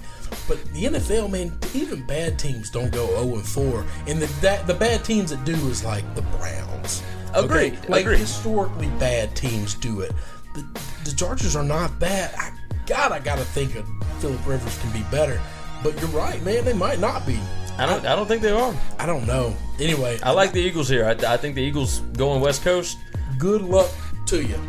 [0.47, 3.85] But the NFL, man, even bad teams don't go 0 and 4.
[4.07, 7.03] And the that, the bad teams that do is like the Browns.
[7.33, 8.19] Agreed, Like agreed.
[8.19, 10.11] historically bad teams do it.
[10.53, 10.65] The,
[11.05, 12.33] the Chargers are not bad.
[12.37, 12.51] I,
[12.91, 13.87] God, I got to think of
[14.19, 15.39] Philip Rivers can be better.
[15.81, 16.65] But you're right, man.
[16.65, 17.39] They might not be.
[17.77, 18.75] I don't I don't think they are.
[18.99, 19.55] I don't know.
[19.79, 21.05] Anyway, I like the Eagles here.
[21.05, 22.97] I, I think the Eagles going West Coast.
[23.37, 23.89] good luck
[24.25, 24.59] to you.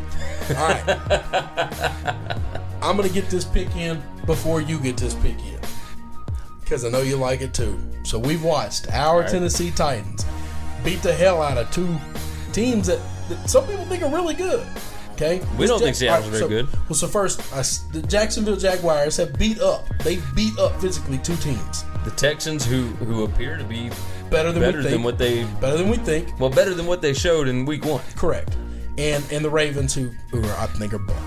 [0.50, 0.84] All right.
[2.80, 5.58] I'm going to get this pick in before you get this pick in
[6.60, 7.76] because I know you like it too.
[8.04, 9.28] So we've watched our right.
[9.28, 10.24] Tennessee Titans
[10.84, 11.96] beat the hell out of two
[12.52, 14.64] teams that, that some people think are really good.
[15.12, 16.68] Okay, We don't think Seattle's all very so- good.
[16.88, 19.86] Well, so first, I the Jacksonville Jaguars have beat up.
[20.02, 23.90] They beat up physically two teams The Texans, who who appear to be
[24.30, 24.94] better than better we think.
[24.94, 26.40] than what they better than we think.
[26.40, 28.00] well better than what they showed in Week One.
[28.16, 28.56] Correct.
[28.98, 31.18] And and the Ravens, who who are I think are bunk.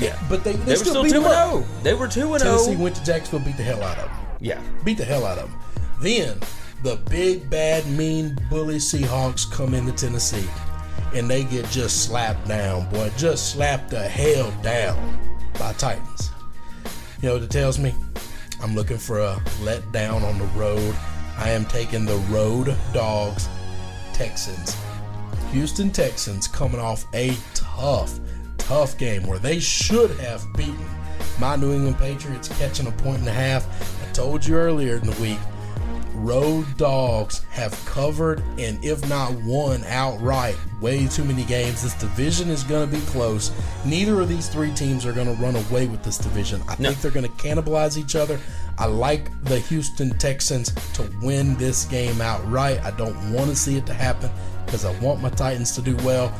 [0.00, 1.36] Yeah, But they, they, they were still, still beat two and zero.
[1.36, 1.66] Oh.
[1.82, 2.82] They were two and Tennessee oh.
[2.82, 4.16] went to Jacksonville, beat the hell out of them.
[4.38, 5.58] Yeah, Beat the hell out of them.
[6.00, 6.38] Then
[6.84, 10.46] the big, bad, mean, bully Seahawks come into Tennessee,
[11.14, 13.10] and they get just slapped down, boy.
[13.16, 15.18] Just slapped the hell down
[15.58, 16.30] by Titans.
[17.20, 17.94] You know what it tells me?
[18.62, 20.94] I'm looking for a letdown on the road.
[21.36, 23.48] I am taking the road dogs,
[24.12, 24.76] Texans.
[25.52, 28.18] Houston Texans coming off a tough,
[28.58, 30.86] tough game where they should have beaten
[31.38, 33.66] my New England Patriots, catching a point and a half.
[34.02, 35.38] I told you earlier in the week,
[36.18, 41.82] road dogs have covered and if not won outright way too many games.
[41.82, 43.50] This division is going to be close.
[43.84, 46.62] Neither of these three teams are going to run away with this division.
[46.68, 46.90] I No.
[46.90, 48.38] think they're going to cannibalize each other.
[48.78, 52.80] I like the Houston Texans to win this game outright.
[52.84, 54.30] I don't want to see it to happen
[54.66, 56.32] because I want my Titans to do well,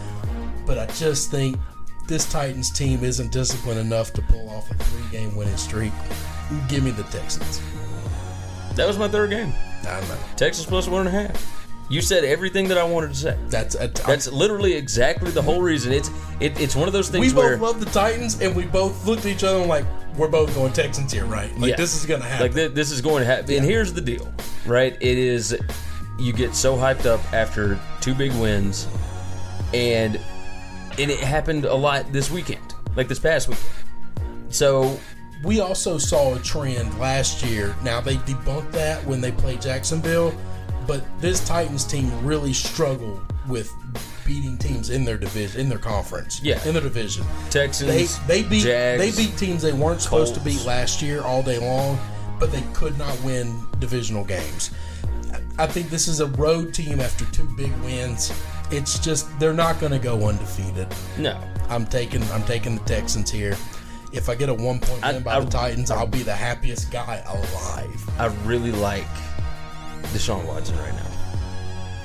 [0.67, 1.57] but I just think
[2.07, 5.93] this Titans team isn't disciplined enough to pull off a three-game winning streak.
[6.69, 7.61] Give me the Texans.
[8.77, 9.53] that was my third game.
[9.87, 10.19] I don't know.
[10.37, 11.55] Texas plus one and a half.
[11.91, 13.39] You said everything that I wanted to say.
[13.49, 15.93] That's a, That's literally exactly the whole reason.
[15.93, 18.55] It's it, it's one of those we things where we both love the Titans, and
[18.55, 19.87] we both looked at each other and like
[20.17, 21.51] we're both going Texans here, right?
[21.59, 21.77] Like Yeah.
[21.77, 22.47] this is gonna happen.
[22.47, 23.55] like th- this is going to happen.
[23.55, 24.31] And here's the deal,
[24.67, 24.95] right?
[25.01, 25.57] It is
[26.19, 28.87] you get so hyped up after two big wins,
[29.73, 30.21] and
[30.99, 33.65] and it happened a lot this weekend, like this past weekend.
[34.51, 34.99] So
[35.45, 37.75] we also saw a trend last year.
[37.83, 40.35] Now they debunked that when they played Jacksonville,
[40.87, 43.73] but this Titans team really struggled with
[44.27, 46.63] beating teams in their division, in their conference, Yeah.
[46.67, 47.25] in their division.
[47.51, 51.23] Texans, They they beat Jags, they beat teams they weren't supposed to beat last year
[51.23, 51.99] all day long,
[52.39, 54.71] but they could not win divisional games.
[55.33, 58.31] I- I think this is a road team after two big wins.
[58.71, 60.89] It's just they're not going to go undefeated.
[61.17, 61.39] no.
[61.71, 63.57] I'm taking I'm taking the Texans here.
[64.13, 66.35] If I get a one point I- win by I- the Titans, I'll be the
[66.35, 68.11] happiest guy alive.
[68.19, 69.07] I really like
[70.15, 71.03] Deshaun Watson right now.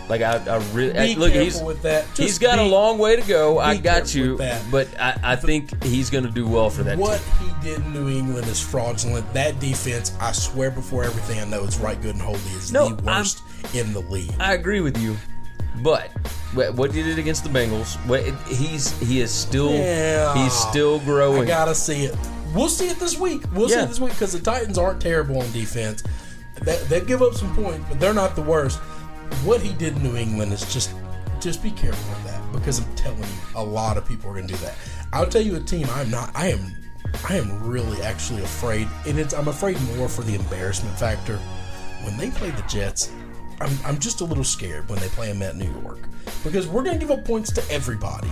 [0.10, 1.32] Like I, I really Be look.
[1.32, 2.06] He's with that.
[2.18, 3.58] he's got a long way to go.
[3.60, 4.38] I got you,
[4.70, 7.50] but I, I think he's going to do well for that What team.
[7.62, 9.32] he did in New England is fraudulent.
[9.34, 12.90] That defense, I swear before everything I know, it's right, good, and holy, is No,
[12.90, 14.34] the I'm- worst in the league.
[14.42, 15.16] I agree with you,
[15.82, 16.10] but
[16.54, 20.34] what what he did against the Bengals, what he's he is still Yeah.
[20.36, 21.44] he's still growing.
[21.44, 22.16] I gotta see it.
[22.54, 23.44] We'll see it this week.
[23.54, 26.04] We'll see it this week because the Titans aren't terrible on defense.
[26.62, 28.80] They, they give up some points, but they're not the worst.
[29.44, 30.94] What he did in New England is just,
[31.42, 34.48] just be careful with that because I'm telling you, a lot of people are going
[34.48, 34.76] to do that.
[35.12, 36.30] I'll tell you a team I'm not.
[36.36, 36.76] I am,
[37.28, 41.38] I am really actually afraid, and it's I'm afraid more for the embarrassment factor.
[42.04, 43.12] When they play the Jets,
[43.60, 46.00] I'm, I'm just a little scared when they play them at New York
[46.44, 48.32] because we're going to give up points to everybody.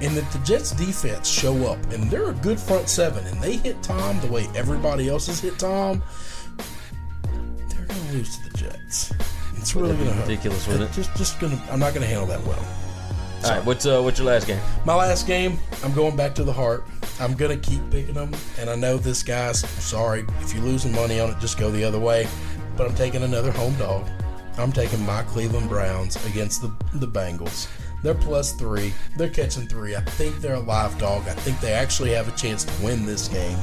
[0.00, 3.56] And if the Jets defense show up and they're a good front seven and they
[3.56, 6.02] hit Tom the way everybody else has hit Tom,
[7.68, 9.12] they're going to lose to the Jets.
[9.56, 10.28] It's really going to hurt.
[10.28, 10.92] ridiculous, wouldn't it?
[10.92, 11.72] Just, just going to.
[11.72, 12.64] I'm not going to handle that well.
[13.44, 14.60] All right, what's uh, what's your last game?
[14.84, 16.84] My last game, I'm going back to the heart.
[17.18, 21.18] I'm gonna keep picking them, and I know this guy's sorry if you're losing money
[21.18, 21.40] on it.
[21.40, 22.28] Just go the other way.
[22.76, 24.08] But I'm taking another home dog.
[24.58, 27.68] I'm taking my Cleveland Browns against the the Bengals.
[28.02, 28.92] They're plus three.
[29.16, 29.94] They're catching three.
[29.94, 31.28] I think they're a live dog.
[31.28, 33.56] I think they actually have a chance to win this game.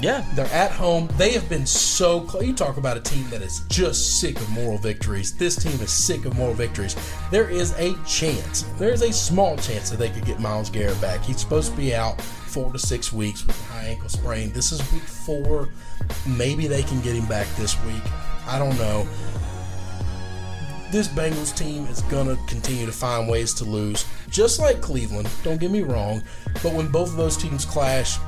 [0.00, 1.08] Yeah, They're at home.
[1.16, 2.46] They have been so close.
[2.46, 5.36] You talk about a team that is just sick of moral victories.
[5.36, 6.94] This team is sick of moral victories.
[7.32, 11.00] There is a chance, there is a small chance that they could get Myles Garrett
[11.00, 11.24] back.
[11.24, 14.52] He's supposed to be out four to six weeks with a high ankle sprain.
[14.52, 15.68] This is week four.
[16.28, 18.02] Maybe they can get him back this week.
[18.46, 19.06] I don't know.
[20.90, 25.28] This Bengals team is going to continue to find ways to lose, just like Cleveland.
[25.42, 26.22] Don't get me wrong.
[26.62, 28.18] But when both of those teams clash,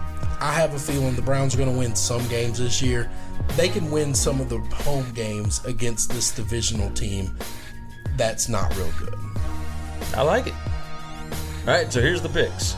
[0.41, 3.11] I have a feeling the Browns are going to win some games this year.
[3.57, 7.37] They can win some of the home games against this divisional team
[8.21, 9.15] that's not real good.
[10.15, 10.55] I like it.
[11.67, 12.77] All right, so here's the picks.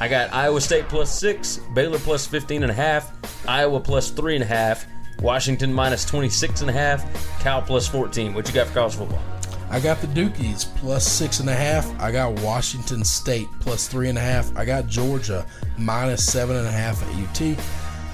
[0.00, 3.12] I got Iowa State plus six, Baylor plus 15 and a half,
[3.46, 4.86] Iowa plus three and a half,
[5.20, 8.34] Washington minus 26 and a half, Cal plus 14.
[8.34, 9.22] What you got for college football?
[9.70, 11.88] I got the Dukies plus six and a half.
[12.00, 14.54] I got Washington State plus three and a half.
[14.56, 15.46] I got Georgia
[15.78, 17.56] minus seven and a half at UT.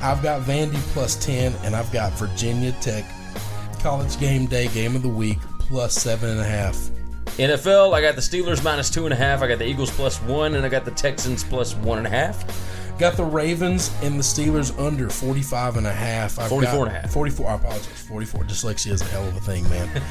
[0.03, 3.05] I've got Vandy plus 10, and I've got Virginia Tech
[3.81, 6.77] college game day game of the week plus seven and a half.
[7.39, 10.21] NFL, I got the Steelers minus two and a half, I got the Eagles plus
[10.23, 12.45] one, and I got the Texans plus one and a half.
[12.99, 16.39] Got the Ravens and the Steelers under 45 and a half.
[16.39, 17.13] I've 44 got and a half.
[17.13, 17.87] 44, I apologize.
[17.87, 18.45] 44.
[18.45, 20.03] Dyslexia is a hell of a thing, man.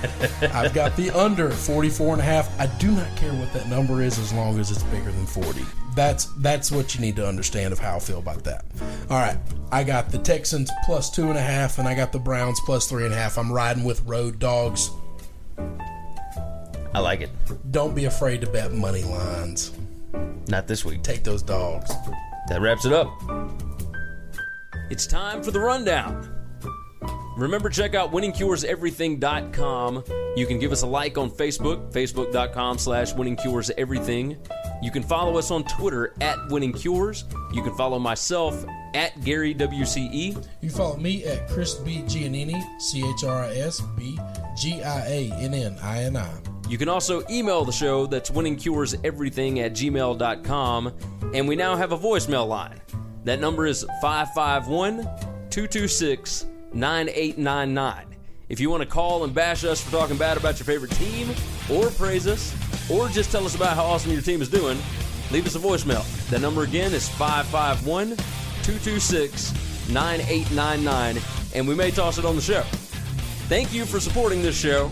[0.53, 2.59] I've got the under 44 and a half.
[2.59, 5.61] I do not care what that number is as long as it's bigger than 40.
[5.95, 8.65] That's that's what you need to understand of how I feel about that.
[9.09, 9.37] All right.
[9.71, 12.87] I got the Texans plus two and a half, and I got the Browns plus
[12.87, 13.37] three and a half.
[13.39, 14.91] I'm riding with road dogs.
[16.93, 17.31] I like it.
[17.71, 19.71] Don't be afraid to bet money lines.
[20.47, 21.01] Not this week.
[21.01, 21.91] Take those dogs.
[22.47, 23.07] That wraps it up.
[24.89, 26.31] It's time for the rundown.
[27.37, 30.03] Remember, check out winningcureseverything.com.
[30.37, 34.37] You can give us a like on Facebook, facebook.com slash winningcureseverything.
[34.81, 37.23] You can follow us on Twitter at winningcures.
[37.53, 40.47] You can follow myself at Gary WCE.
[40.61, 42.03] You follow me at Chris B.
[42.03, 44.17] Giannini, C H R I S B
[44.57, 46.54] G I A N N I N I.
[46.67, 50.93] You can also email the show that's winningcureseverything at gmail.com.
[51.33, 52.81] And we now have a voicemail line.
[53.23, 55.03] That number is 551
[55.49, 58.15] 226 9899.
[58.49, 61.29] If you want to call and bash us for talking bad about your favorite team,
[61.71, 62.53] or praise us,
[62.91, 64.77] or just tell us about how awesome your team is doing,
[65.31, 66.05] leave us a voicemail.
[66.29, 68.09] That number again is 551
[68.63, 71.21] 226 9899,
[71.55, 72.61] and we may toss it on the show.
[73.47, 74.91] Thank you for supporting this show,